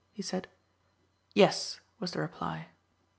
he 0.11 0.23
said. 0.23 0.47
"Yes," 1.35 1.79
was 1.99 2.13
the 2.13 2.21
reply. 2.21 2.69